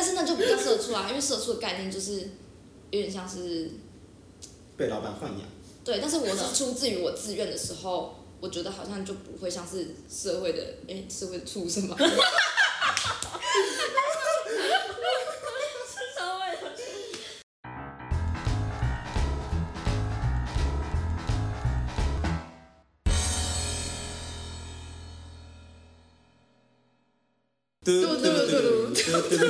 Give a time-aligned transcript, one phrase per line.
[0.00, 2.20] 但是那就不叫社畜啊，因为社畜的概念就是
[2.90, 3.70] 有点像是
[4.74, 5.42] 被老板豢养。
[5.84, 11.94] 对，但是我是出自于我自愿的时候，我觉得好像就不会像是社会的哎、社会的畜生嘛。
[29.30, 29.46] 嘟嘟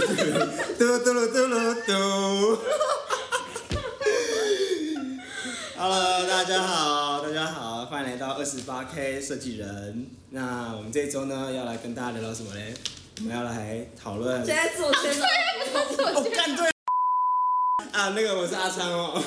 [0.99, 2.59] 嘟嘟嘟嘟。
[5.75, 10.11] Hello，大家好，大家好，欢迎来到二十八 K 设计人。
[10.29, 12.75] 那我们这一周呢，要来跟大家聊聊什么嘞？
[13.21, 14.45] 我们要来讨论。
[14.45, 15.25] 现在自我介绍，
[16.13, 16.69] 哦，干对。
[17.93, 19.25] 啊，那个我是阿昌哦。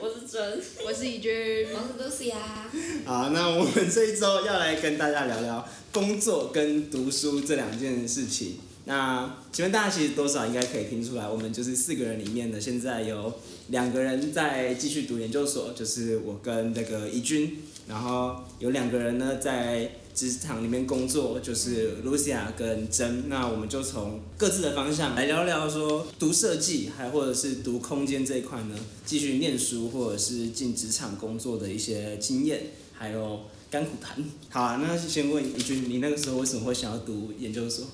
[0.00, 2.68] 我是真，我是怡君，我是 Lucy 啊，
[3.06, 8.58] 好，那我们这一周要来跟大家聊聊工作跟读书这两件事情。
[8.84, 13.32] 那请问大家其实多少应该可以听出来，我们就是四个人里面呢，现在有
[13.68, 23.28] 两个人在继续读研究所，就是我跟那个怡君，然后有两个人呢在职场里面工作，就是 Lucia 跟珍。
[23.28, 28.74] 那我们就从各自的方向来聊聊说读设计，还或者是读空间这一块呢，
[29.06, 34.22] 继续念书或者是进职场工作的一些经验，还有甘苦谈。
[34.50, 37.86] 好啊，那先问怡君，你那个时候为什么会想要读研究所？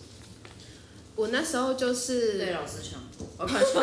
[1.19, 3.75] 我那时候就是对老师强迫，我开始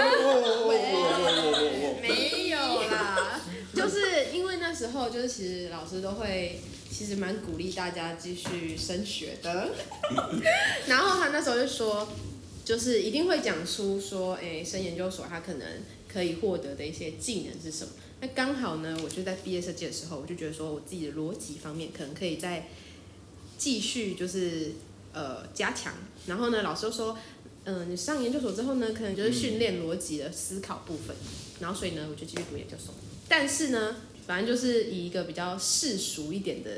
[2.01, 2.57] 没有
[2.89, 3.41] 啦，
[3.75, 9.67] 就是因为那时候就是其实老师都会其实蛮鼓励大家继续升学的，
[10.87, 12.07] 然后他那时候就说，
[12.63, 15.67] 就是一定会讲出说，哎、升研究所他可能
[16.07, 17.91] 可以获得的一些技能是什么。
[18.21, 22.69] 那刚好呢，我就在毕业设计的时候，我就觉得说我自己的逻辑方面可能可以再
[23.57, 24.71] 继续就是
[25.15, 25.93] 呃加强。
[26.27, 27.17] 然后呢，老师就说，
[27.63, 31.15] 嗯、你上研究所之后呢，可能就是训练逻辑的思考部分。
[31.59, 32.93] 然后所以呢，我就继续读研究所。
[33.27, 33.95] 但是呢，
[34.27, 36.69] 反正就是以一个比较世俗一点的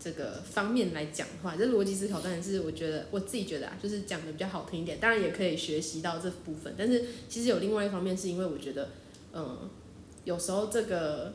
[0.00, 6.74] 这个方面来讲的话，这逻辑思考当然是我觉得我自己觉得啊，就是讲的比较好听一点，当然也可以学习到这部分。
[6.76, 8.90] 但是其实有另外一方面，是因为我觉得，
[9.32, 9.70] 嗯，
[10.24, 11.34] 有时候这个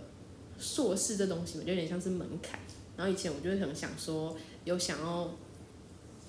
[0.60, 2.60] 硕士这东西，我觉得有点像是门槛。
[2.98, 4.36] 然后以前我就会很想说，
[4.66, 5.34] 有想要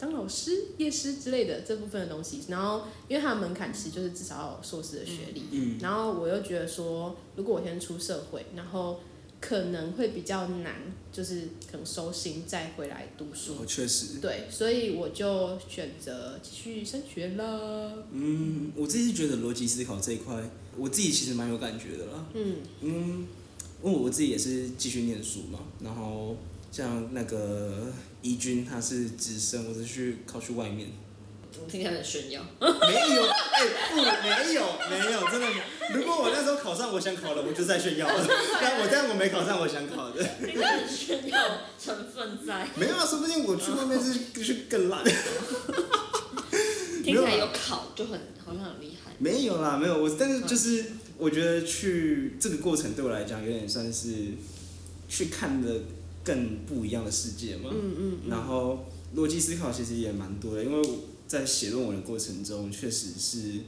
[0.01, 2.41] 当老师、夜师之类的这部分的东西。
[2.49, 5.43] 然后因为它的门槛其实就是至少要有硕士的学历。
[5.51, 9.01] 嗯，然后我又觉得说，如果我先出社会，然后
[9.41, 10.75] 可能会比较难，
[11.11, 13.55] 就是可能收心再回来读书。
[13.55, 18.05] 哦，确实，对，所以我就选择继续升学了。
[18.13, 20.37] 嗯，我自己是觉得逻辑思考这一块，
[20.77, 22.27] 我自己其实蛮有感觉的啦。
[22.35, 23.27] 嗯，嗯，
[23.83, 26.37] 因为我自己也是继续念书嘛，然后
[26.71, 27.93] 像那个
[28.23, 30.89] 怡君他是直升，我是去考去外面。
[31.61, 35.61] 我听起来很炫耀，没有，哎、不，没有，没有，真的没。
[35.93, 38.27] 如果我那时候考上我想考的，我就在炫耀 了。
[38.61, 41.39] 但我这样我没考上我想考的，听起来很炫耀
[41.77, 45.05] 成分在，没有啊，说不定我去外面是是更烂。
[47.03, 49.11] 听起来有考就很好像很厉害。
[49.19, 50.85] 没有啦，没有我，但是就是
[51.19, 54.09] 我觉得去这个过程对我来讲有点算是
[55.09, 55.81] 去看的
[56.25, 57.71] 更不一样的世界嘛。
[57.73, 58.85] 嗯嗯然后
[59.17, 60.89] 逻辑思考其实也蛮多的，因为
[61.27, 63.61] 在写论文的过程中，确实是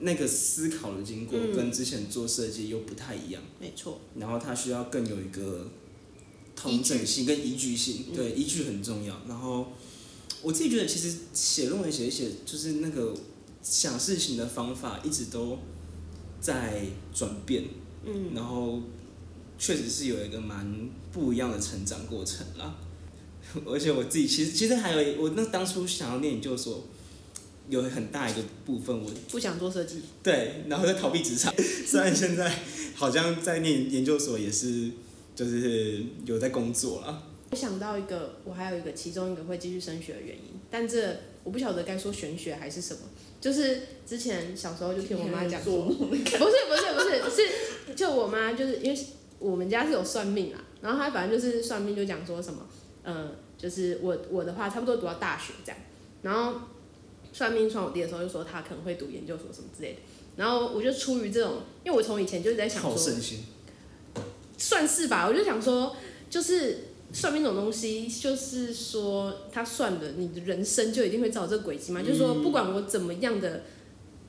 [0.00, 1.54] 那个思考的经过嗯。
[1.54, 4.00] 跟之前做设计又不太一样，没错。
[4.18, 5.70] 然后它需要更有一个
[6.54, 8.16] 同整性跟依据性，嗯。
[8.16, 9.20] 对，依据很重要。
[9.28, 9.68] 然后
[10.42, 13.14] 我自己觉得，其实写论文写一写，就是那个
[13.62, 15.58] 想事情的方法一直都
[16.40, 17.64] 在转变，
[18.04, 18.80] 嗯，然后
[19.62, 22.74] 确实是有一个蛮不一样的成长过程啦。
[23.64, 26.84] 而且我自己其实其实还有我那当初想要念研究所，
[27.68, 30.02] 有很大一个部分我不想做设计。
[30.20, 31.54] 对，然后在逃避职场。
[31.86, 32.52] 虽然现在
[32.96, 34.90] 好像在念研究所也是
[35.36, 37.22] 就是有在工作了。
[37.50, 43.00] 我想到一个，我还有一个其中一个会继续升学的原因，但这我不晓得该说玄学还是什么。
[43.38, 47.48] 就是之前小时候就听我妈讲说， 不是不是不是
[47.88, 48.98] 是就我妈就是因为
[49.42, 52.66] 我们家是有算命啊，然后他反正就是算命就讲说什么，
[53.02, 55.78] 呃，就是我我的话差不多读到大学这样，
[56.22, 56.60] 然后
[57.32, 59.98] 算命算我弟的时候就说他可能会读研究所什么之类的，
[60.36, 63.12] 然后我就出于这种，因为我从以前就是在想好说，
[64.56, 65.96] 算是吧，我就想说，
[66.30, 72.00] 就是算命这种东西，就是说他算的，你的人生就一定会照这个轨迹嘛。
[72.00, 73.64] 就是说，不管我怎么样的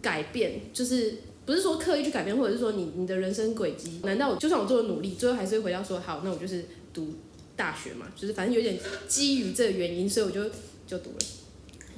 [0.01, 7.15] 改变，就是不是说刻意去改变，或者是说你你的人生轨迹，难道我就算我做了努力，最后还是会回到说，好，那我就是读
[7.55, 10.43] 大学嘛，就是反正有点基于这个原因，所以我就
[10.87, 11.17] 就读了。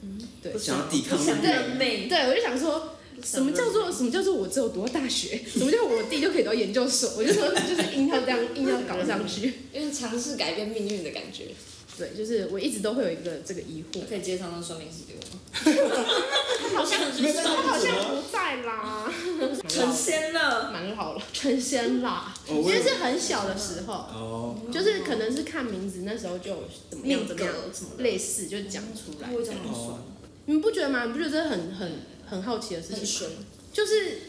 [0.01, 5.41] 嗯对不想要抵抗不想命运认命，对，我就想说，什么叫做什么叫做我只有读到大学？
[5.47, 7.13] 什么叫我弟就可以读到研究所？
[7.17, 9.47] 我就说就是硬要这样硬要搞上去。
[9.73, 11.45] 有点尝试改变命运的感觉。
[11.97, 14.01] 对，就是我一直都会有一个这个疑惑。
[14.07, 15.39] 可以接上那算命师给我吗？
[16.75, 19.09] 好像去算他好像不在啦，
[19.69, 22.33] 成仙了，蛮老了，成仙啦。
[22.47, 29.29] 哦我有因为是很小的时候，哦，就是可能是看名字，那时候就怎么样怎么样什么，类似就讲出来。
[29.29, 29.97] 会这样算。
[30.47, 31.05] 你们不觉得吗？
[31.05, 31.91] 你不觉得这很很
[32.27, 33.37] 很好奇的事情很？，
[33.71, 34.19] 就是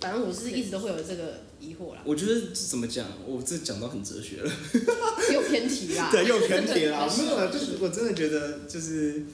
[0.00, 4.52] 反正我是一直都会有这个疑惑啦，我觉得怎么讲，我这讲到很哲学了。
[5.32, 6.08] 又偏题啦。
[6.12, 7.06] 对，又偏题了。
[7.18, 9.24] 没有啊，就是我真的觉得，就是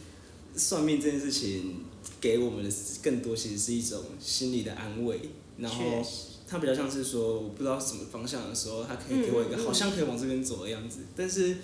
[0.57, 1.83] 算命这件事情
[2.21, 2.71] 给我们的
[3.03, 5.21] 更多其实是一种心理的安慰，
[5.59, 6.03] 然后
[6.49, 11.01] 它比较像是说我不知道什么方向的时候，它可以给我一个好像可以往这边走的样子。
[11.15, 11.57] 但是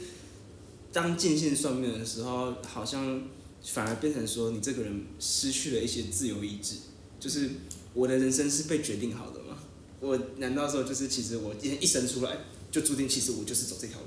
[0.93, 3.23] 当尽信算命的时候，好像
[3.65, 6.77] 反而变成说你这个人失去了一些自由意志，
[7.19, 7.49] 就是
[7.95, 9.50] 我的人生是被决定好的吗？
[10.01, 12.39] 我难道说就是其实我今天一生出来
[12.71, 14.07] 就注定其实我就是走这条路，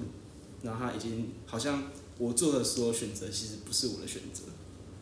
[0.64, 4.44] 然后他已经好像我做的所有选择其实不是我的选择，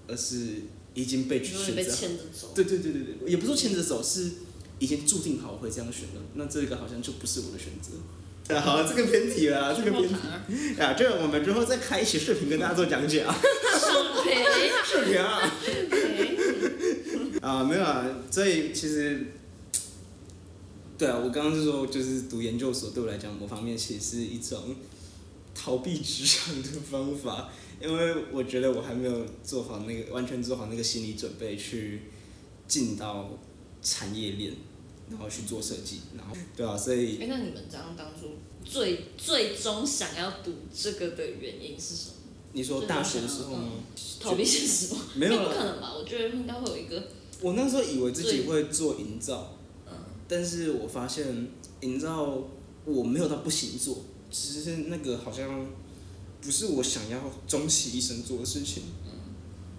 [0.07, 1.91] 而是已经被选择。
[1.91, 1.97] 好。
[1.97, 4.31] 牵着走，对对对对对，也不是说牵着走，是
[4.79, 7.91] 已经注定好我会这样选的，那这个好像就不是我的选择。
[8.47, 10.15] 对， 好，这个偏题了啊，这个偏题
[10.81, 13.33] 啊，这个我们之后再开一期视频跟大家做讲解啊，
[14.83, 15.51] 视频啊。
[17.41, 19.25] 啊，没有啊，所以其实，
[21.01, 24.75] 对啊，我刚刚是说，就是读研究所对我来讲，某方面其实是一种
[25.55, 27.49] 逃避职场的方法，
[27.81, 32.03] 因为我觉得我还没有做好那个完全做好那个心理准备去
[32.67, 33.31] 进到
[33.81, 34.53] 产业链，
[35.09, 42.13] 然后去做设计，然后对啊，所以哎，那你们这样当初最最终想要读这个的原因是什么？
[42.53, 43.69] 你说大学的时候吗？
[44.19, 45.01] 逃避现实吗？
[45.15, 45.95] 没有不可能吧？
[45.97, 47.03] 我觉得应该会有一个，
[47.41, 49.60] 我那时候以为自己会做营造，嗯，
[50.31, 51.49] 但是我发现
[51.81, 52.41] 营造
[52.85, 55.67] 我没有到不行做，只是那个好像
[56.41, 58.83] 不是我想要终其一生做的事情。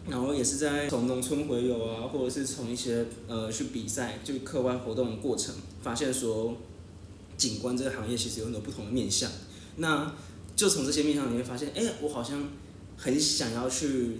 [0.06, 6.54] 然后也是在从农村回游啊，或者是从一些呃去比赛，就课外活动的过程，发现说
[7.38, 9.30] 景观这个行业其实有很多不同的面向。
[9.76, 10.14] 那
[10.54, 12.46] 就从这些面向你会发现，哎，我好像
[12.98, 14.18] 很想要去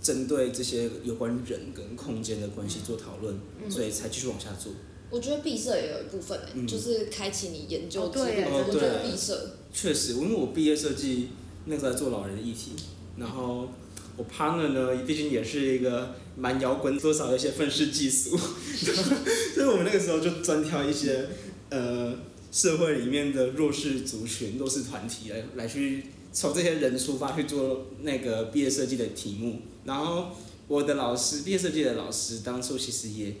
[0.00, 3.36] 针对这些有关人跟空间的关系做讨论，
[3.68, 4.72] 所以才继续往下做。
[5.10, 6.66] 我觉得闭塞也有一部分诶、嗯。
[6.66, 8.24] 就是开启你研究哦之路。
[8.24, 8.44] 对。
[8.44, 11.28] 我觉得对毕设，确实，因为我毕业设计
[11.66, 12.72] 那时候在做老人的议题，
[13.16, 13.68] 然后
[14.16, 18.36] 我 partner 呢，毕竟也是一个蛮摇滚，多少有一些愤世嫉俗，
[19.54, 21.28] 所以我们那个时候就专挑一些
[21.70, 22.14] 呃
[22.52, 30.28] 社会里面的弱势族群、弱势团体来来去从这些人出发去做那个毕业设计的题目，然后
[30.68, 33.34] 我的老师，毕业设计的老师，当初其实也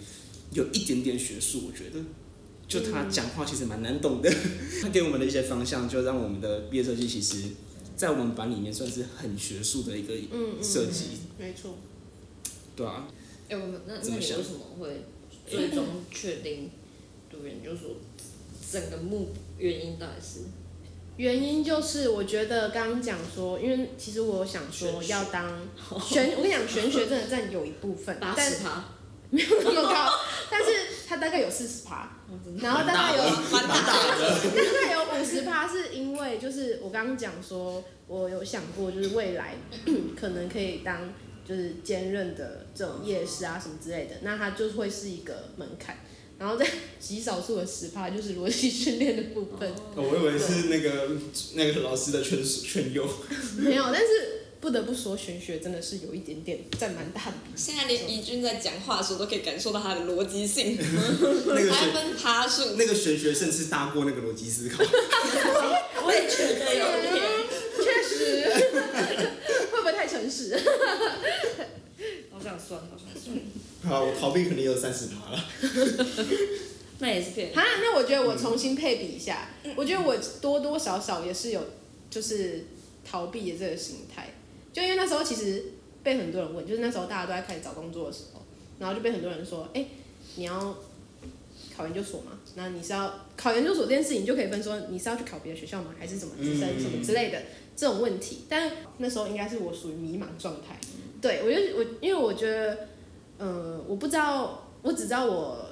[0.52, 1.98] 有一点点学术，我觉得。
[2.66, 4.32] 就他讲话其实蛮难懂的，
[4.80, 7.50] 他给我们的一些方向，就让我们的毕业设计其实，
[7.94, 11.08] 在我们班里面算是很学术的一个嗯嗯，设计，
[11.38, 11.76] 没错。
[12.74, 13.06] 对啊，
[13.50, 15.04] 哎，我们那怎么想那你为什么会
[15.46, 16.70] 最终确定
[17.30, 17.96] 读研究所？
[18.72, 20.40] 整个目原因到底是？
[21.18, 25.60] 原因就是我觉得刚刚讲说，因为其实我想说要当
[26.02, 28.93] 玄，我跟你讲玄学真的占有一部分， 八但十趴，
[29.34, 30.12] 没有那么高，
[30.50, 30.70] 但是
[31.08, 32.08] 它大概有四十趴，
[32.62, 33.82] 然后大概有蛮大
[34.16, 39.56] 的， 大概有五十趴是因为就是我刚刚讲说，我有想过就是未来
[40.18, 41.12] 可能可以当
[41.46, 45.98] 就是兼任的这种夜市啊什么之类的，那它就会是一个门槛。
[46.36, 46.66] 然后在
[46.98, 51.08] 极少数的十趴就是逻辑训练的部分，我以为是那个
[51.54, 53.08] 那个老师的劝劝诱，
[53.58, 57.52] 没有，但是不得不说玄学真的是有一点点占蛮大的比重。
[57.54, 60.82] 现在连怡君在讲话的时候都可以感受到他的逻辑性，还
[61.52, 62.14] 那个玄分。
[62.78, 64.82] 那个玄学甚至大过那个逻辑思考。
[66.02, 67.12] 我也觉得有点，
[67.84, 68.48] 确实，
[69.70, 70.58] 会不会太诚实？
[72.32, 73.36] 好想算，好想算，
[73.86, 75.44] 好，我逃避肯定有三十趴了。
[77.00, 77.54] 那也是骗人。
[77.56, 81.60] 哈，那我觉得我重新配比一下，我觉得我多多少少也是有
[82.08, 82.64] 就是
[83.04, 84.33] 逃避的这个心态，
[84.74, 85.64] 就因为那时候其实
[86.02, 88.42] 被很多人问，就是那时候大家都在开始找工作的时候，
[88.78, 89.86] 然后就被很多人说，哎、
[90.34, 90.76] 你要
[91.74, 92.32] 考研究所吗？
[92.56, 95.94] 那你是要考研究所这件事情，你就可以分说你是要去考别的学校吗？
[95.98, 97.40] 还是什么直升什么之类的
[97.76, 98.44] 这种问题。
[98.48, 100.76] 但那时候应该是我属于迷茫状态，
[101.22, 102.88] 对我就我因为我觉得，
[103.38, 105.66] 呃，我不知道，我只知道我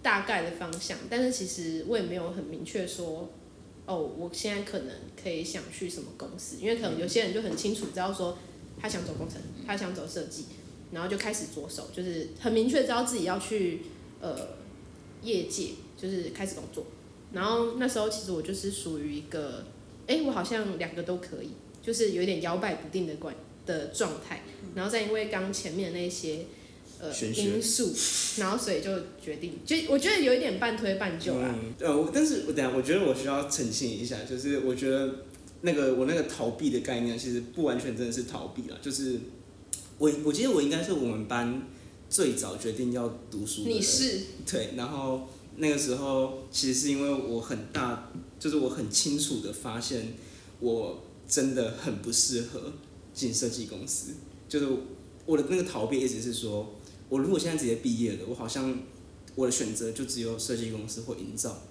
[0.00, 3.28] 大概的方向，但是其实我也没有很明确说，
[3.86, 8.38] 哦，我现在可能可以想去什么公司，因为可能有些人就很清楚知道说
[8.80, 10.46] 他想走工程，他想走设计，
[10.90, 13.82] 然后就开始着手，就是很明确知道自己要去
[14.20, 14.34] 呃
[15.22, 16.86] 业界，就是开始工作。
[17.32, 19.66] 然后那时候其实我就是属于一个，
[20.06, 21.50] 哎，我好像两个都可以，
[21.82, 23.34] 就是有点摇摆不定的关
[23.66, 24.42] 的状态。
[24.74, 26.46] 然后再因为刚前面那些
[27.00, 27.92] 呃玄学因素，
[28.40, 28.90] 然后所以就
[29.22, 31.54] 决定，就我觉得有一点半推半就啦。
[31.54, 35.10] 嗯，呃，我但是我等下，我觉得我需要澄清一下，就是我觉得
[35.62, 39.18] 那个我那个逃避的概念，其实不完全真的是逃避啦，就是
[39.98, 41.62] 我我记得我应该是我们班
[42.10, 50.14] 最早决定要读书你是对，然后那个时候其实是因为我很大，就是我很清楚的发现，
[50.60, 52.72] 我真的很不适合
[53.12, 54.12] 进设计公司。
[54.48, 54.68] 就是
[55.26, 56.74] 我的那个逃避一直是说，
[57.14, 58.76] 我如果现在直接毕业了，我好像
[59.36, 61.62] 我的选择就只有设计公司或营造，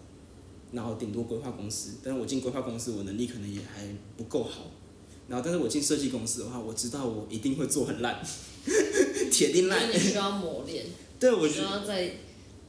[0.72, 1.96] 然后顶多规划公司。
[2.02, 3.86] 但是我进规划公司，我能力可能也还
[4.16, 4.72] 不够好。
[5.28, 8.26] 然后，但是我进设计公司的话，我知道我一定会做很烂，
[9.30, 10.00] 铁定烂就是。
[10.00, 10.86] 你需要磨练，
[11.20, 12.14] 对，我需要再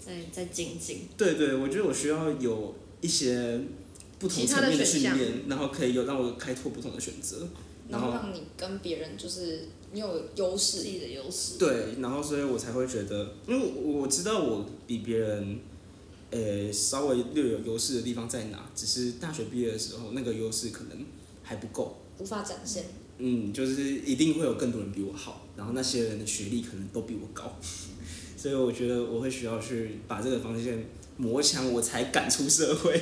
[0.01, 1.03] 再再精进。
[1.17, 3.61] 对对，我觉得我需要有一些
[4.19, 7.47] 不同的层面的训练，然后可以有让我开拓不同的选择。
[7.89, 11.57] 然后让你跟别人就是你有优势，自己的优势。
[11.57, 15.61] 对，然后所以我才会觉得，因为我我知道我比别人，
[16.33, 20.99] 呃，稍微略有优势的地方在哪，只是大学毕业的时候那个优势可能
[21.45, 21.97] 还不够。
[22.19, 22.85] 无法展现。
[23.19, 27.57] 嗯，就是一定会有更多人比我好，然后那些人的学历可能都比我高，
[28.37, 30.85] 所以我觉得我会需要去把这个防线
[31.17, 33.01] 磨强，我才敢出社会。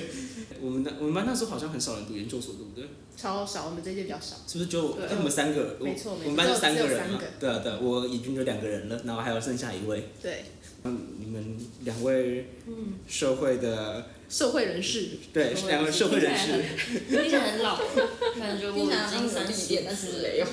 [0.62, 2.88] 我们那我们班那时候好像很少人读研究所，对不对？
[3.16, 4.36] 超少，我们这一届比较少。
[4.46, 5.76] 是不是就对哎我们三个？
[5.80, 7.20] 我没错没错我们班就三个人嘛。
[7.38, 10.08] 对啊对啊，我已经有两个人了，然后还有剩下一位。
[10.22, 10.44] 对，
[10.84, 12.48] 嗯，你们两位
[13.06, 16.64] 社会的社会人士，对是两位社会人士，
[17.08, 17.76] 听起来很老，
[18.38, 20.46] 感觉我已经三十点，但是没有。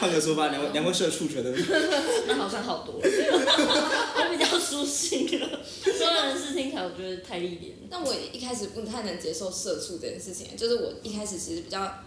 [0.00, 1.52] 换个说法，两位两位社畜觉得
[2.26, 5.60] 那好像好多了，我比较舒心了。
[5.82, 7.88] 所有人事听起来，我觉得太历练了。
[7.90, 11.98] 但我一开始不太能接受社畜这件事情，就是我一开始其实比较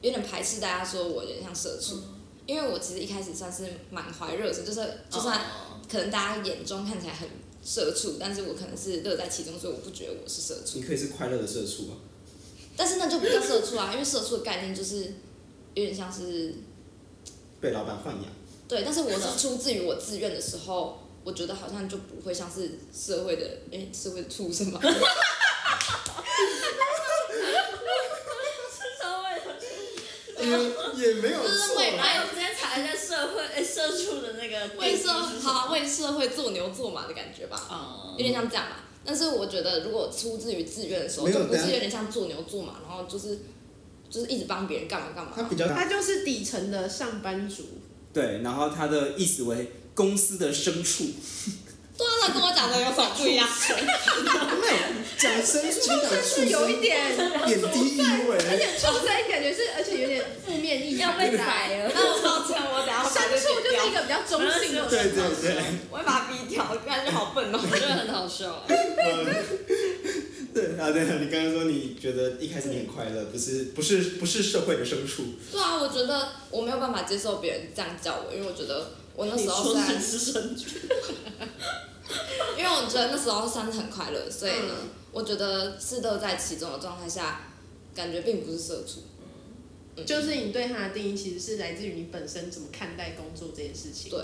[0.00, 1.98] 有点排斥大家说我有点像社畜，
[2.46, 4.80] 因为我其实一开始算是满怀热忱，就是
[5.10, 7.28] 就算哦可能大家眼中看起来很
[7.64, 10.78] 社畜，但是我可能是乐在其中，所以我不觉得我是社畜。
[10.78, 11.94] 你可以是快乐的社畜啊。
[12.74, 15.12] 但是那就不叫社畜啊，因为社畜的概念就是
[15.74, 16.54] 有点像是
[17.60, 18.24] 被老板豢养。
[18.66, 24.80] 对，但是我是出自于我自愿的时候，我觉得好像就不会像是社会的哎、社会的畜生嘛。
[30.42, 38.84] 也也没有就是为还有直接查一下社会诶社畜的那个为社好为社会做牛做马的感觉吧，哦有点像这样吧。
[39.04, 43.38] 但是我觉得，如果出自于自愿的时候，就不是有点像做牛做马，然后就是
[44.10, 45.32] 就是一直帮别人干嘛干嘛。
[45.34, 47.62] 他比较他就是底层的上班族，
[48.12, 51.12] 对，然后他的意思为公司的牲畜，
[51.96, 53.46] 对啊，那跟我讲的有什么不一样？
[53.46, 54.76] 没有
[55.18, 58.56] 讲牲畜，讲畜是有一生，点，贬低意而。
[58.58, 61.36] 且畜生感觉是，而且有点负面意要被。
[61.36, 61.92] 宰了。
[61.94, 63.92] 那我抱歉，我等下把牲畜就是一。
[63.92, 67.60] 个比较中性的，对对对，我会把它逼掉，感觉好笨哦。
[67.62, 68.64] 我觉得很好笑啊。
[70.54, 80.64] 对啊对啊， 你刚刚说你觉得一开始你很快乐，不是不是不是社会的牲畜，对啊，我觉得我没有办法接受别人这样叫我，因为我觉得我那时候虽然是生猪，
[82.58, 84.74] 因为我觉得那时候算是很快乐，所以呢，
[85.10, 87.52] 我觉得是乐在其中的状态下，
[87.94, 89.00] 感觉并不是社畜。
[89.00, 89.08] 嗯
[90.06, 94.10] 就是你对他的定义其实是来自于你本身怎么看待工作这件事情。
[94.10, 94.18] 对，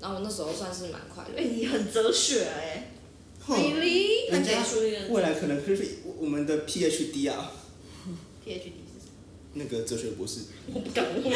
[0.00, 1.42] 然后我那时候算是蛮快乐哎，。
[1.42, 2.93] 你很哲学哎，哼
[3.46, 7.52] 未来可能就是我们的 PhD 啊
[8.44, 9.54] ，PhD 是什么？
[9.54, 10.40] 那个哲学博士，
[10.72, 11.22] 我不敢问。
[11.24, 11.30] 才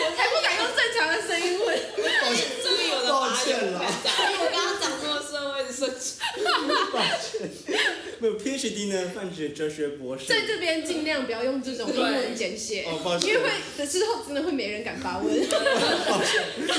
[0.00, 1.66] 我才不敢用正常的声音问。
[2.22, 5.94] 抱歉这里有的抱歉啦，因为我刚刚讲说社会的社畜。
[6.90, 7.50] 抱歉，
[8.18, 8.34] 没有
[9.04, 10.26] 呢，泛指哲学博士。
[10.26, 15.48] 在这边尽量不要用这种英文简写，哦抱歉因为会的之后真的会没人敢发问。
[15.48, 15.58] 大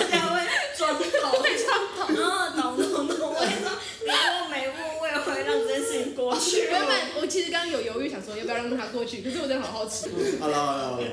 [0.07, 0.41] 家会
[0.77, 2.23] 装懂，会装懂。
[2.23, 3.33] 啊，懂懂懂。
[3.33, 6.61] 我跟你说，你如果没问，我也会让这件事情过去。
[6.61, 10.09] 原本我其实刚刚有犹豫，想说要不要让他过去，可是我真的好好奇。
[10.39, 11.07] 好了好了好了，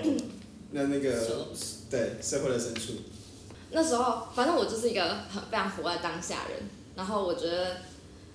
[0.71, 1.49] 那那个
[1.91, 2.95] 对社会的深处，
[3.71, 6.59] 那时候，反正我就是一个很非常活在当下人。
[6.95, 7.77] 然后我觉得，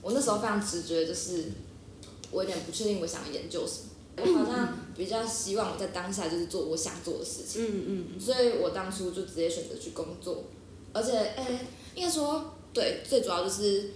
[0.02, 1.46] 我那时候非常直觉，就是
[2.32, 3.90] 我有点不确定我想要研究什么。
[4.20, 7.64] 我好像比较希望我在当下就是做我想做的事情。
[7.64, 7.84] 嗯
[8.16, 10.46] 嗯所以我当初就直接选择去工作，
[10.92, 11.60] 而且，诶、
[11.94, 13.92] 应该说，对，最主要就是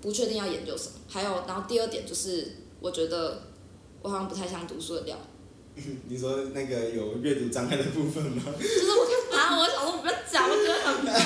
[0.00, 3.42] 不确定要研究什么，还有，然后第二点就是，我觉得
[4.02, 5.18] 我我好像不太像读书的料。
[6.08, 8.44] 你说那个有阅读障碍的部分吗？
[8.56, 11.18] 就是我啊，我想说不要讲，我觉得很烦。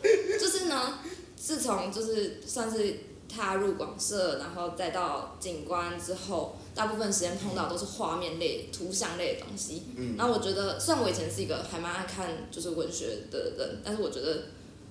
[0.38, 1.00] 就是呢，
[1.36, 2.96] 自从就是算是
[3.36, 9.82] 踏入广社，然后再到景观之后，大部分时间碰到都是画面类、图像类的东西。
[9.96, 14.44] 嗯然后我觉得，虽然我以前是一个还蛮爱看就是文学的人，但是我觉得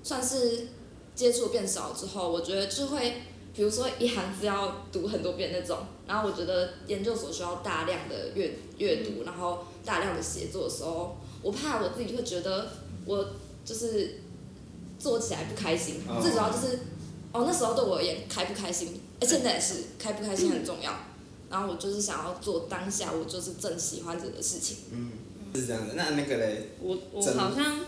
[0.03, 0.67] 算是
[1.15, 3.23] 接触变少之后，我觉得就会，
[3.55, 5.79] 比如说一行字要读很多遍那种。
[6.07, 12.67] 然后我觉得研究所需要大量的阅阅读，然后大量的写作的时候，我怕我自己会觉得
[13.05, 13.25] 我
[13.65, 14.21] 就是
[14.99, 16.01] 做起来不开心。
[16.07, 16.79] 哦最主要就是，
[17.35, 20.97] 哦那时候对我而言开不开心，哎现在也是开不开心很重要。
[21.49, 24.77] 然后我就是想要做当下我就是正喜欢着的事情。
[24.91, 25.11] 嗯，
[25.53, 25.93] 是这样的。
[25.95, 27.81] 那那个嘞，我我好像，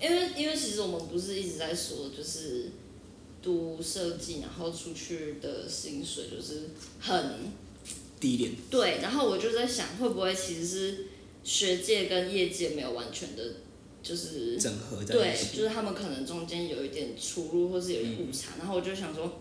[0.00, 2.70] 因为因为其实我们不是一直在说，就是
[3.42, 7.50] 读设计，然后出去的薪水就是很
[8.20, 11.06] 第一点，对，然后我就在想，会不会其实是
[11.42, 13.42] 学界跟业界没有完全的，
[14.02, 15.56] 就是整合在对一，起。
[15.56, 18.52] 就是他们可能中间有一点出入，或是有一点误差。
[18.58, 19.40] 然后我就想说，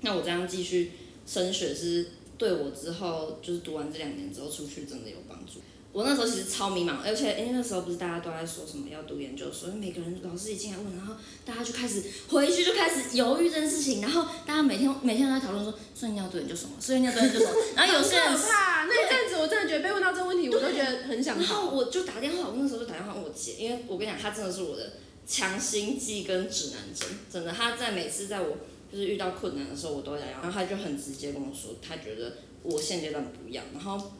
[0.00, 0.92] 那我这样继续
[1.26, 5.60] 升学是对我之后就是读完这两年之后出去真的有帮助。
[5.92, 16.76] 我那时候其实超迷茫，而且因为那时候不是大家都在说什么要读研究所，每个人老师一进来问，然后大家就开始回去就开始犹豫这件事情，然后大家每天每天都在讨论说，所以你要读研究所吗？
[16.78, 17.54] 所以你要读研究所吗？
[17.74, 18.86] 然后有些人很怕。
[18.86, 21.70] 那一阵子我真的觉得被问到这个问题，我都觉得很想然后。
[21.70, 24.92] 我就打电话，我那时候就打电话问我姐，因为我跟你讲，她真的是我的
[25.26, 27.50] 强心剂跟指南针，真的。
[27.50, 28.58] 她在每次在我
[28.92, 33.62] 就是遇到困难的时候，我都会打电话，然后她就很直接跟我说，她觉得我现阶段不要。
[33.72, 34.12] 然后，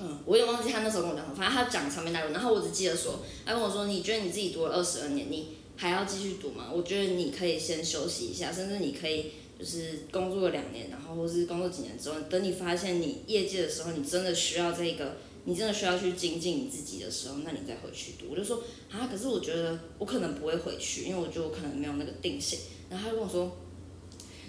[0.00, 6.68] 嗯，我也忘记她那时候跟我讲什么，反正她讲长篇大论，然后我只记得说，她跟我说，你觉得你自己读了二十二年，你还要继续读吗？
[6.74, 9.32] 我觉得你可以先休息一下，甚至你可以。
[9.58, 18.26] 就是工作了两年，然后或是工作几年之后，等你发现你业界的时候，你真的需要这个你真的需要去精进你自己的时候，那你再回去读。
[18.30, 22.58] 我就说啊，可是我觉得我可能不会回去，因为我觉得我可能没有那个定性。
[22.88, 23.56] 然后他就跟我说，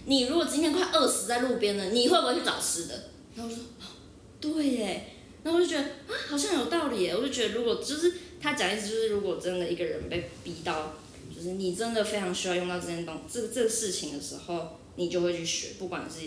[0.05, 3.09] 你如果今天快饿死在路边了，你会不会去找吃的？
[3.35, 3.63] 然后我说，
[4.39, 5.05] 对耶。
[5.41, 7.15] 然后我就觉得啊，好像有道理耶。
[7.15, 10.93] 我就觉得如果就是他讲意思就是，如果真的一个人被逼到，
[11.33, 16.19] 就是你真的非常需要用到这件东这个这个事情的时候，你就会去学，不管是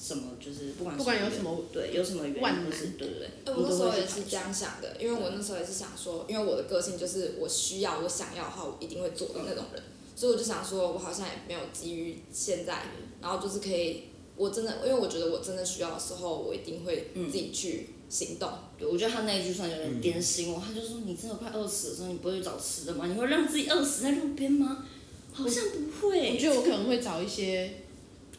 [0.00, 3.26] 什么，就是不管不管有什么对有什么原因，万是对不对。
[3.44, 9.82] 哎，我那时候也是这样想的，因为我那时候也是想说，因为我的个性就是我需要、我想要的话，我一定会做的那种人，
[10.14, 12.84] 所以我就想说，我好像也没有基于现在，
[13.20, 14.04] 然后就是可以，
[14.36, 18.48] 我真的，因为我觉得我真的需要的时候，我一定会自己去行动。
[18.78, 20.60] 对，我觉得他那一句算有点点醒我。
[20.64, 23.06] 他就说：“你真的快饿死的时候，你不会去找吃的吗？
[23.06, 24.86] 你会让自己饿死在路边吗？”
[25.34, 26.34] 好像不会。
[26.34, 27.81] 我觉得我可能会找一些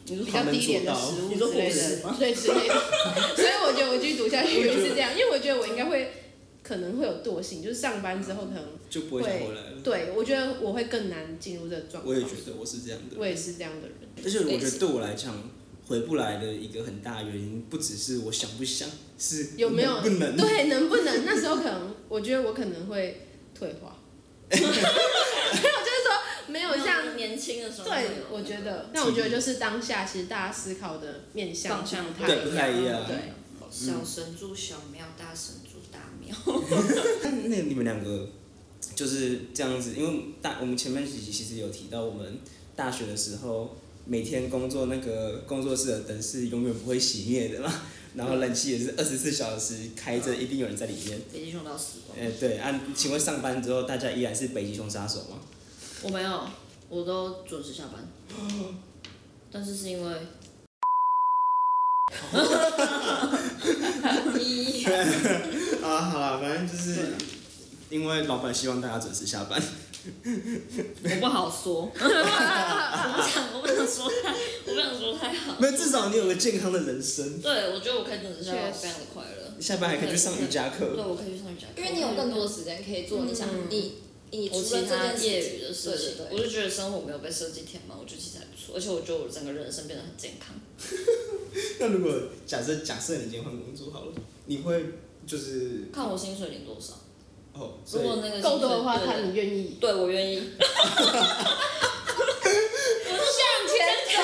[0.04, 2.74] 比较低廉的食物之类的对之类的。
[3.36, 6.12] 所以我觉得我继续读下去是这样，因为我觉得我应该会
[6.62, 9.80] 可能会有惰性，就是上班之后可能就不会想回来了。
[9.82, 12.14] 对我觉得我会更难进入这个状况。
[12.14, 13.16] 我也觉得我是这样的。
[13.18, 13.96] 我也是这样的人。
[14.24, 15.34] 而且我觉得对我来讲，
[15.86, 18.88] 回不来的一个很大原因，不只是我想不想，
[19.18, 20.36] 是有没有不能？
[20.36, 21.24] 对，能不能？
[21.26, 23.98] 那时候可能，我觉得我可能会退化。
[26.54, 27.88] 没有，像年轻的时候。
[27.88, 33.32] 对，我觉得，那我觉得就是当下，其实大家思考的面向方向不对不太一样对，
[33.68, 36.36] 小神住小庙，大神住大庙。
[37.20, 38.28] 那 那你们两个
[38.94, 42.38] 就是这样子，因为大我们前面几集其实有提到，我们
[42.76, 47.82] 大学的时候每天工作那个工作室的灯是永远不会熄灭的嘛，
[48.14, 51.20] 然后冷气也是二十四小时开着，一定有人在里面。
[51.32, 52.16] 北极熊到死光。
[52.16, 55.40] 哎、对，按、请问上班之后大家依然是北极熊杀手吗？
[56.02, 56.40] 我没有，
[56.88, 58.06] 我都准时下班。
[59.50, 60.16] 但是是因为。
[64.38, 64.84] 一
[65.82, 67.14] 啊，好了，反正就是
[67.90, 69.60] 因为老板希望大家准时下班。
[71.02, 74.34] 我不好说， 我不想，我不想说太，
[74.66, 75.56] 我不想说太好。
[75.58, 79.60] 没有，至少你有个健康的人生，对，我觉得我可以准时下班，非常的快乐。
[79.60, 83.94] 下班还可以去上瑜伽课对，我可以去上瑜伽课，因为你有更多的时间可以做你想嗯你
[84.36, 90.54] 你除我这他件业余的事对情，对对，我就觉得生活没有被设计填满，我觉得其实还不错，而且我觉得我整个人生变得很健康。
[91.80, 92.12] 那如果
[92.46, 94.12] 假设假设你今天换工作好了，
[94.46, 94.84] 你会
[95.26, 96.94] 就是看我薪水领多少，
[97.54, 99.76] 哦，如果那个够多的话，看你愿意。
[99.80, 100.66] 对我愿意， 向
[103.70, 103.76] 前
[104.16, 104.22] 走。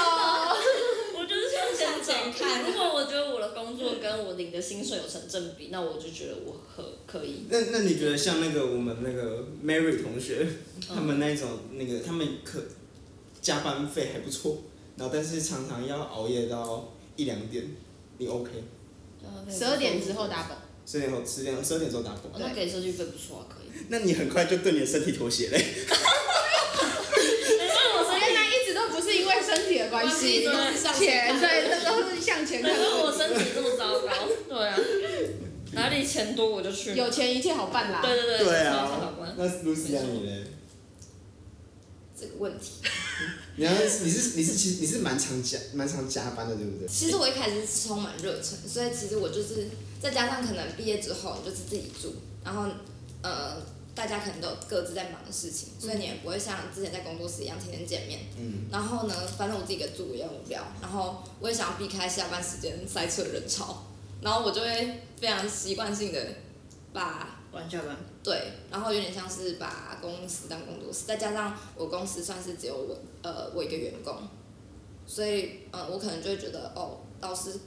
[1.16, 7.44] 我就是向前向前看如果我觉得我的工作跟我领的薪水有成正比，那我就觉得我可可以。
[7.50, 10.46] 那那你觉得像那个我们那个 Mary 同学，
[10.88, 12.58] 他们那种那个他们可
[13.42, 14.62] 加班费还不错，
[14.96, 17.64] 然后但是常常要熬夜到一两点，
[18.18, 18.50] 你 OK？
[19.50, 20.56] 十二点之后 double。
[20.86, 22.40] 十点后十点十二点之后打哦，工。
[22.40, 23.66] 那给设计费不错啊，可以。
[23.88, 25.62] 那你很快就对你的身体妥协嘞。
[28.20, 33.10] 原来一直都不是因为身体的关系，都是向前对，这都是向前看可是我。
[33.20, 34.78] 身体这么糟糕，对啊，
[35.72, 36.96] 哪里钱多我就去哪。
[36.96, 38.00] 有钱一切好办啦。
[38.02, 40.46] 对对对，对啊，那 Lucy 啊你呢？
[42.18, 42.80] 这个问题。
[43.56, 46.88] 你要你是你是其实你是蛮常加蛮常加班的，对不对？
[46.88, 49.68] 其实我一开始是充满热忱，所以其实我就是
[50.00, 52.68] 再加上可能毕业之后你就是自己住，然后
[53.22, 53.56] 呃
[54.00, 58.20] 大家可能都有各自在忙的事情，所以你也不会像之前在工作室一样天天见面。
[58.38, 58.64] 嗯。
[58.70, 63.84] 然后呢，反正我自己一个住也很无聊，然后我也想要避开下班时间塞车人潮，
[64.22, 66.18] 然后我就会非常习惯性的
[66.94, 67.94] 把晚下班。
[68.22, 74.16] 对，然后有点像是把公司当工作室，再加上我公司算是只有我呃我一个员工，
[75.06, 77.60] 所以呃我可能就会觉得哦，老师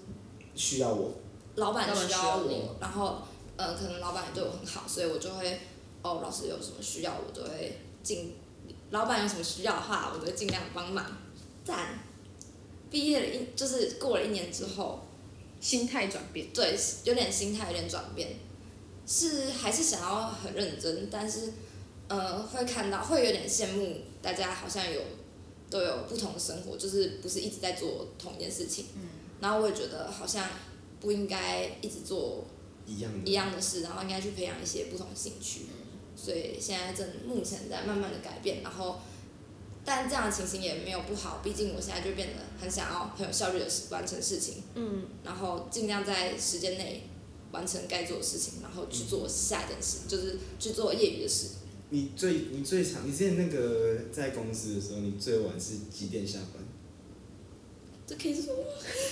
[0.56, 1.12] 需要我。
[1.56, 3.22] 老板需要我，然后
[3.58, 5.60] 呃可能老板也对我很好，所以我就会
[6.04, 8.36] 哦老师有什么需要我都会尽，
[8.92, 11.18] 老板有什么需要的话，我都会尽量帮忙。
[11.66, 12.00] 但
[12.92, 15.00] 毕业了一就是过了一年之后，
[15.60, 16.48] 心态转变。
[16.54, 18.36] 对，有点心态有点转变，
[19.08, 21.54] 是还是想要很认真，但是
[22.10, 25.02] 呃会看到会有点羡慕大家好像有
[25.70, 28.86] 都有不同的生活，就是不是一直在做同一件事情，
[29.40, 30.46] 然后我也觉得好像
[31.00, 32.46] 不应该一直做
[32.86, 33.30] 一样的。
[33.30, 35.62] 一样的事，然后应该去培养一些不同的兴趣，
[36.24, 39.02] 所以现在正目前在慢慢的改变，然后。
[39.86, 47.04] 但这样的情形也没有不好，毕竟我现在就变得很想要很有效率的完成事情，嗯，然后尽量在时间内
[47.52, 51.48] 完成该做的事情，然后去做下一件事，就是去做业余的事。
[51.90, 56.64] 你最你最长，你之前那个在公司的时候，你最晚是几点下班？
[58.08, 58.64] 这可以说吗？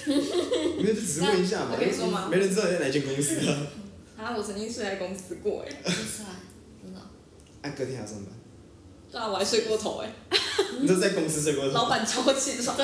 [0.08, 1.72] 没有，就只是问一下嘛。
[1.74, 3.68] 我可以说吗没人知道你在哪间公司啊。
[4.16, 5.94] 啊，我曾经睡在公司过哎。
[7.62, 8.28] 啊，隔天还要上班。
[9.12, 10.12] 对啊，我还睡过头哎。
[10.80, 11.74] 你都在公司睡过头。
[11.74, 12.76] 老板叫我起床。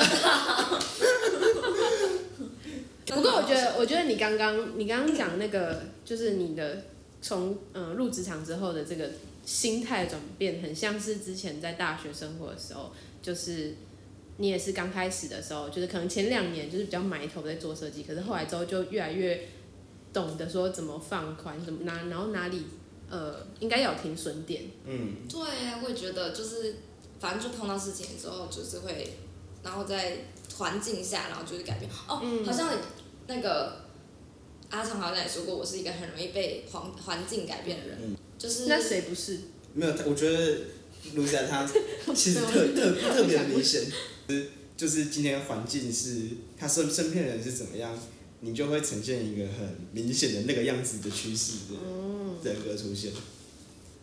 [3.06, 6.84] 不过我觉得，我觉得你刚刚你刚刚讲那个，就是你的
[7.22, 9.10] 从嗯入职场之后的这个
[9.44, 13.74] 心态转变，很像是之前在大学生活的时候，就是
[14.36, 19.48] 你也是刚开始的时候，就是可能前两年就是比较埋头在做设计，可是后来之后就越来越
[20.12, 22.66] 懂得说怎么放宽，怎么哪然后哪里
[23.10, 25.38] 呃应该要有停损点，嗯，对，
[25.82, 26.76] 我也觉得就是，
[27.20, 29.14] 反正就碰到事情之后，就是会，
[29.62, 30.24] 然后在
[30.56, 31.90] 环境下，然后就是改变。
[32.08, 32.44] 哦，嗯。
[32.44, 32.70] 好像
[33.26, 33.84] 那个
[34.70, 38.16] 阿长好像也说过，我是一个很容易被环环境改变的人，嗯。
[38.38, 39.38] 就是那谁不是？
[39.74, 40.58] 没有，我觉得
[41.14, 41.68] 卢佳他
[42.14, 43.82] 其实特 特特别明显，
[44.28, 47.92] 就是就是今天环境是他身身边人是怎么样，
[48.40, 51.52] 你就会呈现一个很明显的那个样子的趋势
[52.48, 53.12] 的人格出现。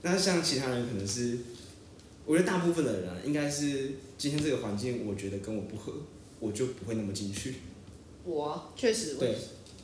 [0.02, 1.40] 那像其他人可能是，
[2.26, 5.94] 我觉得大部分的人啊，应该是今天这个环境，我觉得跟我不合，
[6.40, 7.56] 我就不会那么进去。
[8.24, 9.36] 我啊确实，对，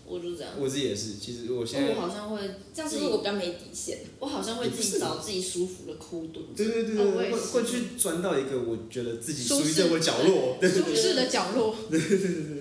[0.05, 0.53] 我就这样。
[0.59, 2.39] 我自己也是，其实我现在我好像会
[2.73, 3.99] 这样是不是我比较没底线？
[4.19, 6.45] 我好像会自己找自己舒服的哭蹲。
[6.55, 10.57] 对对对对会会去钻到一个我觉得自己属于舒适这个角落。
[10.59, 11.69] 对对舒适的角落。
[11.69, 12.60] 我比较死。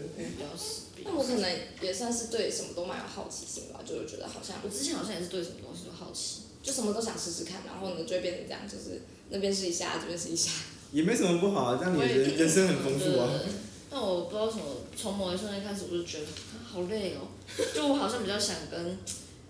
[1.11, 1.51] 那我可能
[1.83, 6.43] 也算是对什么都蛮有好奇心吧，就是觉得好像我之前好像也是对什么东西都好奇。
[6.63, 10.51] 就什么都想试试看，然后呢就会变成这样，就是那边试一下，这边试一下。
[10.93, 13.31] 也没什么不好啊，这样你的人人生很丰富啊。
[13.33, 13.51] 对。
[13.89, 17.29] 但我不知道为什么，从某一瞬间开始，我就觉得啊好累哦。
[17.75, 18.99] 就我好像比较想跟，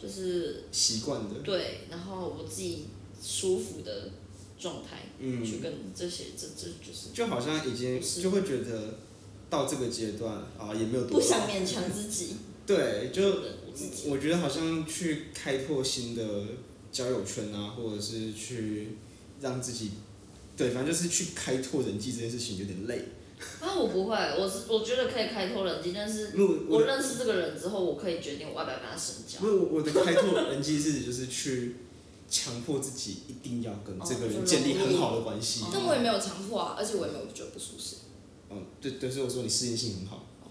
[0.01, 2.87] 就是习惯的，对，然后我自己
[3.21, 4.11] 舒服的
[4.57, 8.95] 状态，嗯去跟这些这这就是就好像已经就会觉得
[9.51, 12.37] 到这个阶段啊，也没有多不想勉强自己。
[12.65, 13.23] 对，就
[14.09, 16.23] 我觉得好像去开拓新的
[16.93, 18.97] 交友圈啊，或者是去
[19.41, 19.91] 让自己，
[20.57, 23.05] 对，反正就是去开拓人际这件事情有点累。
[23.61, 26.33] 啊，我不会，我是我觉得可以开拓人际，但是
[26.69, 29.47] 我认识这个人之后，我可以决定我要不要跟他深交因。
[29.47, 31.77] 为我我的开拓人际是就是去
[32.29, 35.63] 强迫自己一定要跟这个人建立很好的关系。
[35.63, 37.97] 哦但我也没有强迫啊，而且我也没有觉得不舒适。
[38.51, 40.27] 嗯，对对，所以我说你适应性很好。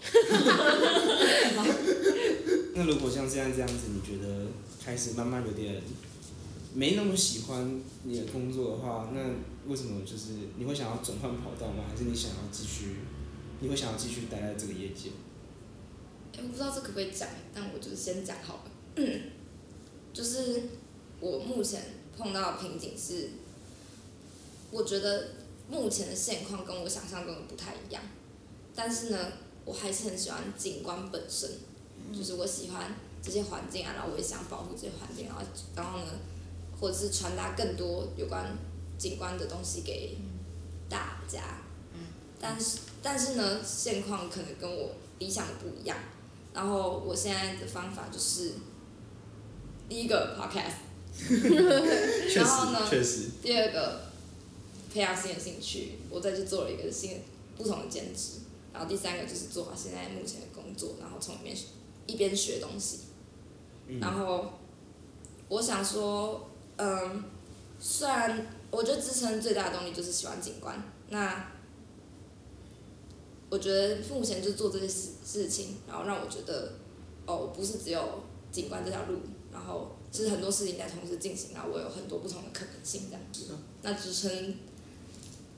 [2.74, 4.46] 那如果像现在这样子，你觉得
[4.82, 5.82] 开始慢慢有点
[6.74, 9.20] 没那么喜欢你的工作的话，那
[9.70, 11.84] 为什么就是你会想要转换跑道吗？
[11.90, 12.96] 还是你想要继续，
[13.60, 15.10] 你会想要继续待在这个业界？
[16.38, 18.70] 哎、我不知道这可不可以讲，但我就是先讲好了。
[20.12, 20.62] 就是
[21.20, 21.82] 我目前
[22.16, 23.30] 碰到的瓶颈是，
[24.70, 25.32] 我觉得
[25.70, 28.02] 目前的现况跟我想象中的不太一样，
[28.74, 29.18] 但是呢，
[29.64, 31.48] 我还是很喜欢景观本身，
[32.12, 35.42] 就是我喜欢这些环境啊，然后我也想保护这些环境，然后
[35.76, 36.12] 然后呢，
[36.80, 38.56] 或者是传达更多有关
[38.98, 40.16] 景观的东西给
[40.88, 41.58] 大家。
[42.42, 45.96] 但是但是呢，现况可能跟我理想的不一样。
[46.52, 48.54] 然后我现在的方法就是，
[49.88, 50.80] 第一个 podcast，
[52.34, 52.80] 然后呢
[53.42, 54.09] 第二个
[54.92, 57.16] 培养新的兴趣，我再去做了一个新的
[57.56, 58.40] 不同的兼职，
[58.72, 61.66] 然后第三个就是做好现在目前的工作，然后从里面学
[62.06, 63.00] 一边学东西，
[63.86, 64.52] 嗯然后
[65.48, 67.24] 我想说，嗯，
[67.78, 71.52] 虽然我觉得支撑最大的动力就是喜欢景观，那
[73.48, 76.72] 我觉得目前就做这些事事情，然后让我觉得，
[77.26, 78.22] 哦，不是只有
[78.52, 79.18] 景观这条路，
[79.52, 83.56] 然后其实很多事情在同时进行，然后我有很多不同的可能性这样子。
[83.82, 84.54] 那支撑，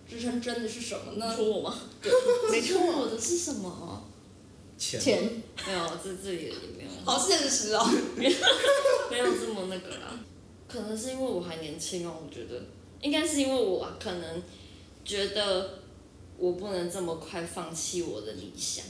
[0.09, 1.35] 支撑真的是什么呢？
[1.35, 1.79] 戳我吗？
[2.03, 2.12] 对，
[2.51, 4.03] 没戳，我的是什么？
[4.79, 7.85] 钱钱，没有，这这里也没有， 好现实哦。
[8.17, 8.29] 没
[9.19, 10.19] 有这么那个啦。
[10.67, 12.65] 可能是因为我还年轻哦，我觉得
[13.01, 14.43] 应该是因为我可能
[15.05, 15.83] 觉得
[16.38, 18.85] 我不能这么快放弃我的理想，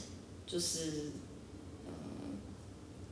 [0.47, 1.11] 就是
[1.85, 1.91] 嗯，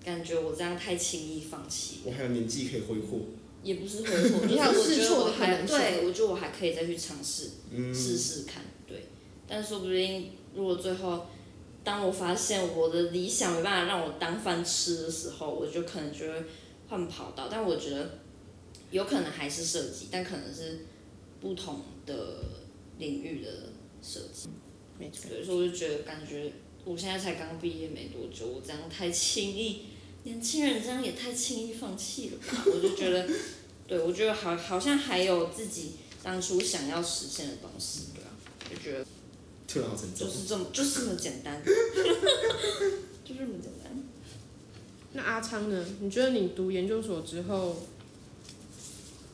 [0.04, 3.20] 感觉我这样太轻易放弃，我还有年纪可以挥霍，
[3.64, 7.50] 也不是挥霍，你还有就是我觉试错得我还对，我觉得我还可以再去尝试。
[7.72, 9.06] 嗯，试试看，对。
[9.48, 11.28] 但说不定，如果最后，
[11.84, 16.44] 当我发现我的理想没办法让我当饭吃的时候，我就可能就会
[16.90, 17.48] 换跑道。
[17.52, 18.20] 但我觉得，
[18.92, 20.86] 有可能还是设计，但可能是
[21.40, 22.16] 不同的
[22.98, 23.50] 领域的
[24.02, 24.50] 设计。
[24.98, 25.30] 没错。
[25.30, 26.52] 所以说我就觉得，感觉
[26.86, 29.82] 我现在才刚毕业没多久，我这样太轻易，
[30.24, 32.64] 年轻人这样也太轻易放弃了吧？
[32.72, 33.28] 我就觉得，
[33.88, 38.30] 对我觉得好，好像还有自己当初想要实现的东西，对啊，
[38.70, 39.06] 就觉得
[39.68, 40.34] 突然好沉重就。
[40.34, 44.04] 是这么，就是这么简单， 就是这么简单。
[45.14, 45.86] 那阿昌呢？
[46.00, 47.76] 你觉得你读研究所之后，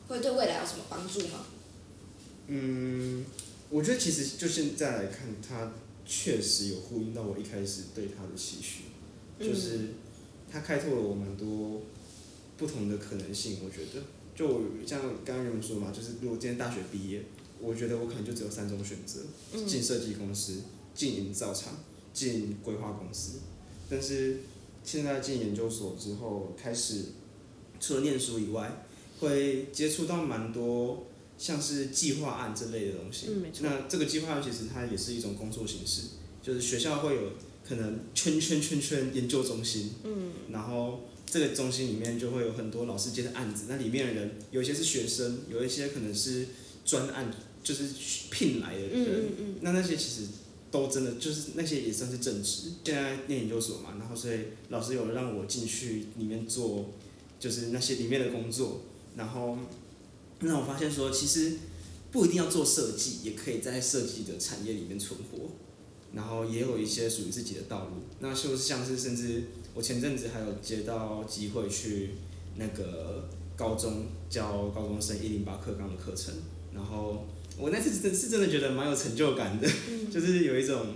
[0.08, 1.46] 会对未来有什么帮助吗？
[2.46, 3.24] 嗯，
[3.68, 5.72] 我觉得其实就现在来看，他
[6.06, 8.84] 确实有呼应到我一开始对他的期许，
[9.38, 9.90] 就是
[10.50, 11.82] 它开拓了我蛮多
[12.56, 13.58] 不同的可能性。
[13.64, 14.02] 我觉得，
[14.34, 17.24] 就像刚刚有人说嘛，就是如果今天大学毕业，
[17.60, 19.20] 我觉得我可能就只有三种选择：
[19.66, 20.62] 进设计公司、
[20.94, 21.74] 进营造厂、
[22.12, 23.40] 进规划公司。
[23.90, 24.40] 但是
[24.84, 27.06] 现在进研究所之后，开始
[27.80, 28.86] 除了念书以外，
[29.20, 31.06] 会接触到蛮多
[31.36, 33.26] 像是计划案这类的东西。
[33.30, 36.02] 嗯那这个计划案其实它也是一种工作形式，
[36.42, 37.32] 就是学校会有
[37.68, 46.46] 可能圈圈圈圈研究中心，嗯，然后这个中心里面就会有很多老师接的案子，那里面的人有一些是学生，有一些可能是
[46.84, 47.30] 专案，
[47.62, 47.84] 就是
[48.30, 50.28] 聘来的人，嗯嗯嗯，那那些其实
[50.70, 52.72] 都真的就是那些也算是正职。
[52.84, 54.38] 现在念研究所嘛，然后所以
[54.70, 56.94] 老师有让我进去里面做，
[57.38, 58.80] 就是那些里面的工作，
[59.14, 59.58] 然后
[60.40, 61.58] 让我发现说，其实
[62.10, 65.50] 不一定要做设计，也可以在设计的产业里面存活。
[66.12, 69.44] 然后也有一些属于自己的道路，那就是像是甚至
[69.74, 72.10] 我前阵子还有接到机会去
[72.56, 76.34] 那个高中教高中生一零八课纲的课程，
[76.74, 77.26] 然后
[77.58, 79.68] 我那次真是真的觉得蛮有成就感的，
[80.10, 80.94] 就是有一种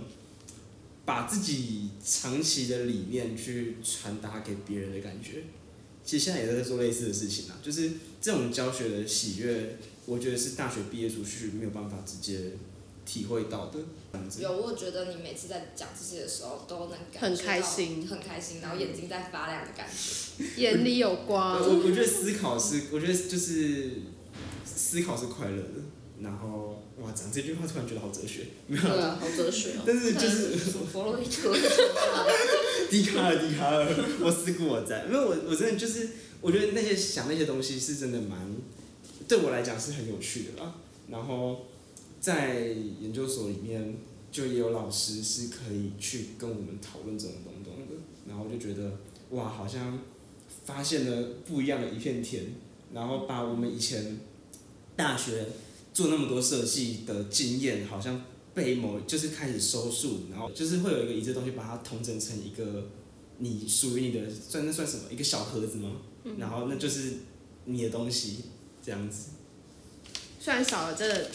[1.05, 5.43] 把自己长期的理念去传达给别人的感觉。
[6.03, 12.51] 其实现在也在做类似的事情啊，就是这种教学的喜悦，我觉得是大学毕业出去没有办法直接
[13.05, 13.79] 体会到的。
[14.39, 20.61] 有，我觉得你每次在讲这些的时候，都能感觉很开心很开心，然后眼睛在发亮的感觉。
[20.61, 21.59] 眼里有光。
[21.59, 23.91] 我我觉得思考是，我觉得就是
[24.65, 25.81] 思考是快乐的。
[26.21, 29.83] 然后哇，讲这句话突然觉得好哲学，没有啦，对啊，好哲学哦。
[29.85, 31.53] 但是就是什么弗洛伊德，
[32.89, 33.85] 笛卡尔笛卡尔，
[34.21, 35.05] 我思故我在。
[35.05, 38.39] 因为我我真的就是，我觉得那些想那些东西是真的蛮，
[39.27, 40.75] 对我来讲是很有趣的啦。
[41.09, 41.65] 然后
[42.23, 42.63] 在
[43.01, 43.97] 研究所里面，
[44.31, 48.01] 就也有老师是可以去跟我们讨论这种东东的。
[48.25, 48.97] 然后就觉得
[49.31, 49.99] 哇，好像
[50.63, 52.45] 发现了不一样的一片天。
[52.93, 54.21] 然后把我们以前
[54.95, 55.47] 大学
[55.93, 62.87] 做那么多设计的经验，好像被某就是开始收束，然后就是会有一个一这东西把它统整成一个
[63.39, 65.11] 你属于你的，算那算什么？
[65.11, 65.97] 一个小盒子吗？
[66.37, 67.15] 然后那就是
[67.65, 68.45] 你的东西，
[68.81, 69.31] 这样子。
[70.39, 71.29] 虽然少了这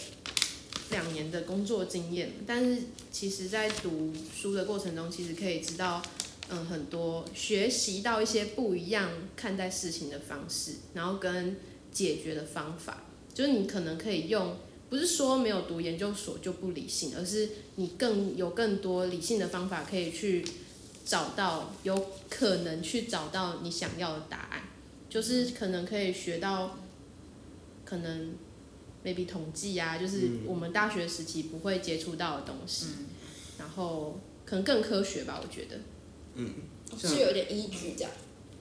[0.90, 6.03] 两年的工作经验，但是其实在读书的过程中，其实可以知道，
[6.48, 11.57] 嗯，很多学习到一些不一样看待事情的方式，然后跟
[11.92, 14.57] 解决的方法，就是你可能可以用，
[14.88, 20.44] 不是说没有读研究所就不理性，而是你更有更多理性的方法可以去
[21.05, 24.62] 找到有可能去找到你想要的答案，
[25.11, 26.79] 就是可能可以学到，
[27.85, 28.33] 可能
[29.14, 32.87] maybe 统计啊，就是嗯我们大学时期不会接触到的东西，
[33.59, 35.79] 然后可能更科学吧，我觉得，
[36.35, 36.51] 嗯。
[36.97, 38.11] 是有点依据这样。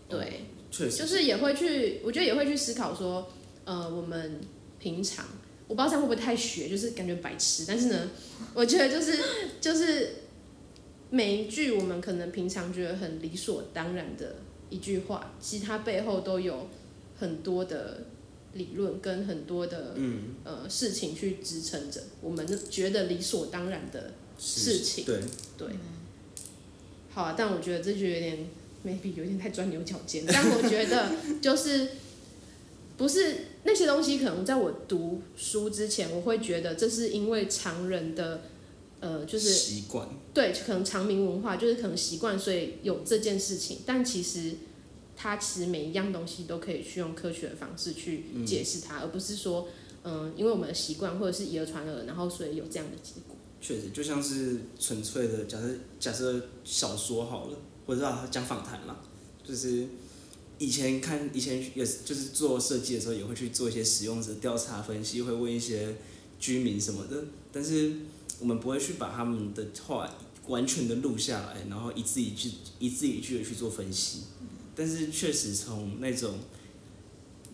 [0.10, 0.98] 对，确实。
[0.98, 3.32] 就是也会去，我觉得也会去思考说，
[3.64, 4.42] 呃，我们
[4.80, 5.26] 平常
[5.66, 8.12] 我不知道这样会不会太学，就是感觉白痴，但是呢，
[8.54, 9.18] 我觉得就是
[9.62, 10.16] 就是
[11.10, 14.36] 每一句我们可能平常觉得很理所当然的
[14.70, 16.68] 一句话，其实它背后都有
[17.18, 18.08] 很多的
[18.58, 20.36] 理论跟很多的嗯。
[20.44, 25.06] 呃事情去支撑着我们觉得理所当然的事情。
[25.06, 25.20] 对，
[25.58, 25.68] 对，
[27.14, 28.48] 好啊，但我觉得这就有点
[28.86, 31.90] maybe 有点太钻牛角尖， 但我觉得就是
[32.98, 38.42] 不是那些东西，可能在我读书之前，我会觉得这是因为常人的
[39.00, 44.54] 呃，就是习惯，对，可能长明文化就是可能习惯，所以有这件事情，但其实。
[45.20, 49.68] 它其实每一样东西都可以去用科学的方式去解释它，而不是说，
[50.04, 53.36] 嗯，因为我们的习惯或者是以讹传讹，然后所以有这样的结果。
[53.60, 58.98] 确实就像是纯粹的假设，假设小说好了，或者啊讲访谈嘛，
[59.44, 59.88] 就是
[60.60, 65.96] 以前看以前也是就是做设计的时候，也会去做一些使用者调查分析，会问一些
[66.40, 67.92] 居民什么的，但是
[68.40, 70.08] 我们不会去把他们的话
[70.46, 74.22] 完全的录下来，然后一字一句一字一句的去做分析。
[74.78, 76.36] 但是确实从那种，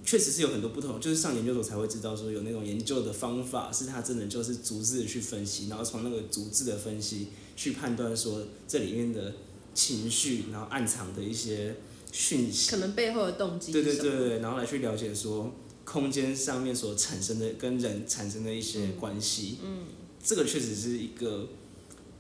[0.04, 9.34] 确实是有很多不同，就是上研究所才会知道说有那种研究的方法，是他真的就是逐字的去分析，然后从那个逐字的分析去判断说这里面的
[9.74, 11.78] 情绪，然后暗藏的一些
[12.12, 13.82] 讯息，可能背后的动机对？
[13.82, 15.56] 对对对，然后来去了解说
[15.86, 19.86] 空间上面所产生的跟人产生的一些关系，嗯，
[20.22, 21.48] 这个确实是一个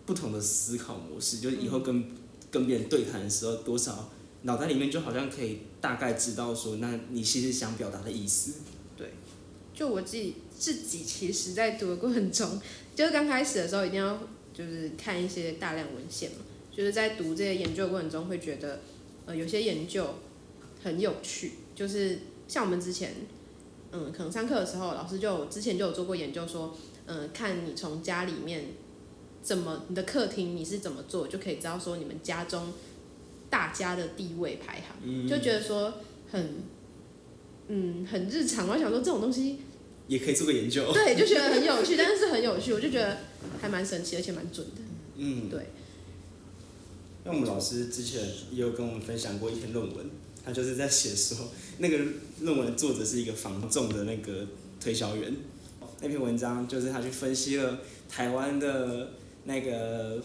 [0.05, 2.05] 不同的思考模式，就是以后跟、
[2.49, 4.09] 跟别人对谈的时候，多少
[4.43, 8.53] 脑袋里面就好像可以大概知道说，那你其实想表达的意思，
[8.95, 9.11] 对。
[9.73, 12.61] 就我自己自己其实，在读的过程中，
[12.95, 14.19] 就是刚开始的时候，一定要
[14.53, 16.37] 就是看一些大量文献嘛，
[16.71, 18.81] 就是在读这些研究的过程中，会觉得
[19.25, 20.15] 呃有些研究
[20.83, 23.15] 很有趣，就是像我们之前
[23.91, 26.77] 嗯可能上课的时候，老师就有之前就有做过研究说，
[27.07, 28.65] 嗯、看你从家里面
[29.41, 32.71] 怎么你的客厅你是怎么做，就可以知道说你们家中
[33.53, 34.97] 大家的地位排行。
[35.03, 35.93] 嗯，就觉得说
[36.31, 36.55] 很，
[37.67, 38.67] 嗯，很日常。
[38.67, 39.59] 我想说这种东西，
[40.07, 43.19] 也可以做个研究，对，就觉得很有趣，但是很有趣，我就觉得
[43.61, 44.81] 还蛮神奇，而且蛮准的。
[45.17, 45.67] 嗯，对。
[47.23, 50.09] 那我们老师之前也有跟我们分享过一篇论文，
[50.43, 51.37] 他就是在写说，
[51.77, 51.99] 那个
[52.41, 54.47] 论文的作者是一个防重的那个
[54.81, 55.31] 推销员。
[56.01, 59.11] 那篇文章就是他去分析了台湾的
[59.45, 60.21] 那个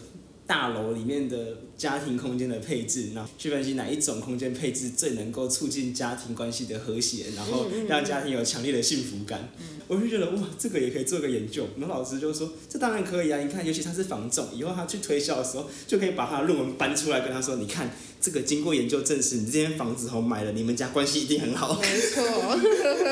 [0.49, 9.47] 大楼里面的家庭空间的配置，然后去分析哪一种空间配置最能够促进家庭关系的和谐，然后让家庭有强烈的幸福感。
[9.87, 11.67] 我就觉得哇，这个也可以做个研究。
[11.77, 13.37] 然后老师就说，这当然可以啊！
[13.37, 21.79] 你看，尤其他是房仲，以后他去推销的时候，就可以把他的论文搬出来跟他说，你看这个经过研究证实，你这间房子后买了，你们家关系一定很好。
[21.79, 22.59] 没错，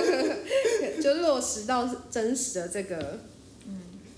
[0.99, 3.19] 就落实到真实的这个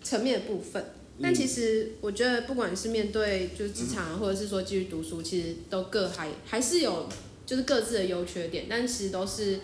[0.02, 0.86] 层面的部分。
[1.22, 7.10] 但其实我觉得，不管是面对就是职场啊，或者是说继续读书，其实都各还还是有
[7.46, 9.60] 就是各自的优缺点，但其实都是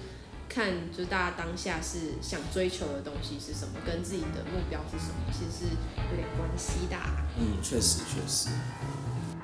[0.50, 5.76] 看就是大家当下是想追求的东西是什么，跟自己的目标是什么，其实是
[6.10, 8.50] 有点关系的啊、嗯，确实确实。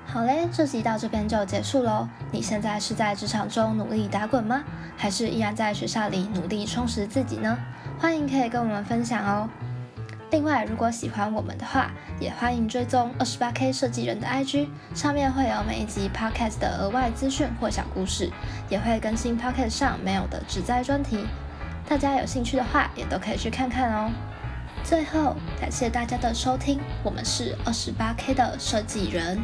[0.06, 2.06] 好嘞，这集到这边就结束喽。
[2.34, 4.62] 你现在是在职场中努力打滚吗？
[4.98, 7.58] 还是依然在学校里努力充实自己呢？
[7.98, 9.50] 欢迎可以跟我们分享哦。
[10.32, 18.32] 另外，如果喜欢我们的话，也欢迎追踪二十八 K 设计人的 IG，上面会有每一集 Podcast 的额外资讯或小故事，
[18.70, 21.26] 也会更新 Podcast 上没有的职灾专题。
[21.86, 24.10] 大家有兴趣的话，也都可以去看看哦。
[24.86, 29.38] 最后，感谢大家的收听，我们是二十八 K 的设计人。